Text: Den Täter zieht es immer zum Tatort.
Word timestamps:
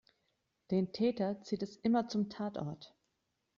Den 0.71 0.93
Täter 0.93 1.43
zieht 1.43 1.61
es 1.61 1.75
immer 1.75 2.07
zum 2.07 2.27
Tatort. 2.27 2.95